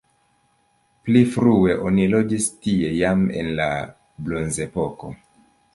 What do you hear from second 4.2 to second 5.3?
bronzepoko.